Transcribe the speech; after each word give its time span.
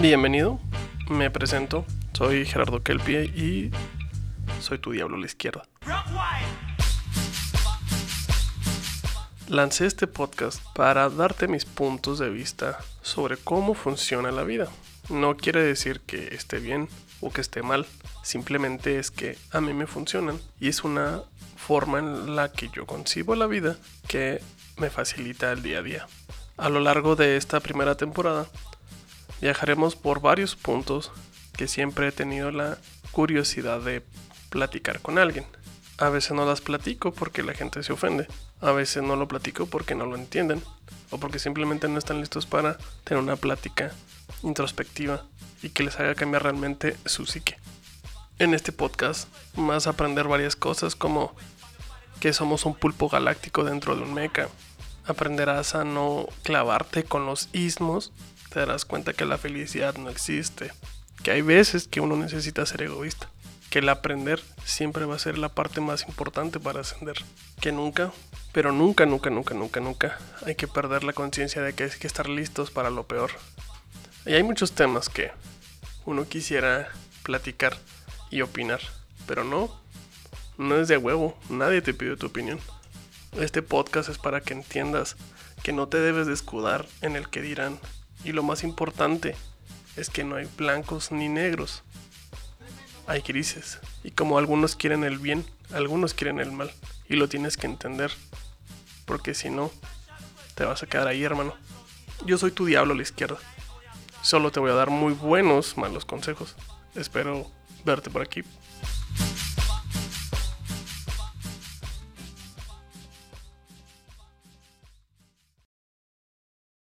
Bienvenido, 0.00 0.60
me 1.10 1.28
presento, 1.28 1.84
soy 2.12 2.46
Gerardo 2.46 2.84
Kelpie 2.84 3.24
y 3.24 3.72
soy 4.60 4.78
tu 4.78 4.92
diablo 4.92 5.16
a 5.16 5.18
la 5.18 5.26
izquierda. 5.26 5.64
Lancé 9.48 9.86
este 9.86 10.06
podcast 10.06 10.62
para 10.72 11.10
darte 11.10 11.48
mis 11.48 11.64
puntos 11.64 12.20
de 12.20 12.30
vista 12.30 12.78
sobre 13.02 13.38
cómo 13.38 13.74
funciona 13.74 14.30
la 14.30 14.44
vida. 14.44 14.68
No 15.08 15.36
quiere 15.36 15.64
decir 15.64 15.98
que 16.02 16.32
esté 16.32 16.60
bien 16.60 16.88
o 17.20 17.30
que 17.32 17.40
esté 17.40 17.62
mal, 17.62 17.84
simplemente 18.22 19.00
es 19.00 19.10
que 19.10 19.36
a 19.50 19.60
mí 19.60 19.74
me 19.74 19.88
funcionan 19.88 20.40
y 20.60 20.68
es 20.68 20.84
una 20.84 21.22
forma 21.56 21.98
en 21.98 22.36
la 22.36 22.52
que 22.52 22.68
yo 22.68 22.86
concibo 22.86 23.34
la 23.34 23.48
vida 23.48 23.76
que 24.06 24.40
me 24.76 24.90
facilita 24.90 25.50
el 25.50 25.64
día 25.64 25.80
a 25.80 25.82
día. 25.82 26.06
A 26.56 26.68
lo 26.68 26.78
largo 26.78 27.16
de 27.16 27.36
esta 27.36 27.58
primera 27.58 27.96
temporada 27.96 28.46
Viajaremos 29.40 29.96
por 29.96 30.20
varios 30.20 30.56
puntos 30.56 31.12
que 31.56 31.68
siempre 31.68 32.08
he 32.08 32.12
tenido 32.12 32.50
la 32.50 32.78
curiosidad 33.12 33.80
de 33.80 34.02
platicar 34.50 35.00
con 35.00 35.18
alguien. 35.18 35.46
A 35.98 36.08
veces 36.08 36.32
no 36.32 36.46
las 36.46 36.60
platico 36.60 37.12
porque 37.12 37.42
la 37.42 37.54
gente 37.54 37.82
se 37.82 37.92
ofende. 37.92 38.28
A 38.60 38.72
veces 38.72 39.02
no 39.02 39.16
lo 39.16 39.28
platico 39.28 39.66
porque 39.66 39.94
no 39.94 40.06
lo 40.06 40.16
entienden. 40.16 40.62
O 41.10 41.18
porque 41.18 41.38
simplemente 41.38 41.88
no 41.88 41.98
están 41.98 42.20
listos 42.20 42.46
para 42.46 42.78
tener 43.04 43.22
una 43.22 43.36
plática 43.36 43.92
introspectiva 44.42 45.24
y 45.62 45.70
que 45.70 45.82
les 45.82 45.98
haga 45.98 46.14
cambiar 46.14 46.44
realmente 46.44 46.96
su 47.04 47.26
psique. 47.26 47.58
En 48.38 48.54
este 48.54 48.70
podcast 48.70 49.28
vas 49.56 49.86
a 49.86 49.90
aprender 49.90 50.28
varias 50.28 50.54
cosas 50.54 50.94
como 50.94 51.34
que 52.20 52.32
somos 52.32 52.64
un 52.66 52.74
pulpo 52.74 53.08
galáctico 53.08 53.64
dentro 53.64 53.96
de 53.96 54.02
un 54.02 54.14
mecha. 54.14 54.48
Aprenderás 55.08 55.74
a 55.74 55.84
no 55.84 56.28
clavarte 56.44 57.02
con 57.02 57.26
los 57.26 57.48
ismos 57.52 58.12
te 58.48 58.60
darás 58.60 58.84
cuenta 58.84 59.12
que 59.12 59.24
la 59.24 59.38
felicidad 59.38 59.96
no 59.96 60.08
existe, 60.08 60.72
que 61.22 61.30
hay 61.30 61.42
veces 61.42 61.86
que 61.86 62.00
uno 62.00 62.16
necesita 62.16 62.64
ser 62.64 62.82
egoísta, 62.82 63.28
que 63.70 63.80
el 63.80 63.88
aprender 63.88 64.42
siempre 64.64 65.04
va 65.04 65.16
a 65.16 65.18
ser 65.18 65.38
la 65.38 65.50
parte 65.50 65.80
más 65.80 66.06
importante 66.08 66.58
para 66.58 66.80
ascender, 66.80 67.16
que 67.60 67.72
nunca, 67.72 68.12
pero 68.52 68.72
nunca, 68.72 69.04
nunca, 69.06 69.30
nunca, 69.30 69.54
nunca, 69.54 69.80
nunca 69.80 70.18
hay 70.46 70.54
que 70.54 70.68
perder 70.68 71.04
la 71.04 71.12
conciencia 71.12 71.62
de 71.62 71.74
que 71.74 71.84
hay 71.84 71.90
que 71.90 72.06
estar 72.06 72.28
listos 72.28 72.70
para 72.70 72.90
lo 72.90 73.06
peor. 73.06 73.30
Y 74.24 74.32
hay 74.34 74.42
muchos 74.42 74.72
temas 74.72 75.08
que 75.08 75.30
uno 76.06 76.26
quisiera 76.26 76.88
platicar 77.22 77.76
y 78.30 78.40
opinar, 78.40 78.80
pero 79.26 79.44
no, 79.44 79.78
no 80.56 80.76
es 80.76 80.88
de 80.88 80.96
huevo, 80.96 81.38
nadie 81.50 81.82
te 81.82 81.94
pide 81.94 82.16
tu 82.16 82.26
opinión. 82.26 82.58
Este 83.32 83.62
podcast 83.62 84.08
es 84.08 84.18
para 84.18 84.40
que 84.40 84.54
entiendas 84.54 85.16
que 85.62 85.72
no 85.72 85.88
te 85.88 85.98
debes 85.98 86.26
de 86.26 86.32
escudar 86.32 86.86
en 87.02 87.16
el 87.16 87.28
que 87.28 87.42
dirán 87.42 87.78
y 88.24 88.32
lo 88.32 88.42
más 88.42 88.64
importante 88.64 89.36
es 89.96 90.10
que 90.10 90.24
no 90.24 90.36
hay 90.36 90.48
blancos 90.56 91.12
ni 91.12 91.28
negros. 91.28 91.82
Hay 93.06 93.20
grises. 93.20 93.78
Y 94.04 94.10
como 94.10 94.38
algunos 94.38 94.76
quieren 94.76 95.04
el 95.04 95.18
bien, 95.18 95.44
algunos 95.72 96.14
quieren 96.14 96.40
el 96.40 96.52
mal. 96.52 96.70
Y 97.08 97.16
lo 97.16 97.28
tienes 97.28 97.56
que 97.56 97.66
entender. 97.66 98.12
Porque 99.06 99.34
si 99.34 99.50
no, 99.50 99.70
te 100.54 100.64
vas 100.64 100.82
a 100.82 100.86
quedar 100.86 101.08
ahí, 101.08 101.24
hermano. 101.24 101.54
Yo 102.26 102.38
soy 102.38 102.50
tu 102.50 102.66
diablo 102.66 102.92
a 102.92 102.96
la 102.96 103.02
izquierda. 103.02 103.38
Solo 104.22 104.50
te 104.50 104.60
voy 104.60 104.70
a 104.70 104.74
dar 104.74 104.90
muy 104.90 105.14
buenos, 105.14 105.76
malos 105.76 106.04
consejos. 106.04 106.56
Espero 106.94 107.50
verte 107.84 108.10
por 108.10 108.22
aquí. 108.22 108.42